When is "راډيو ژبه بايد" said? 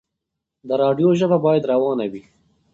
0.81-1.63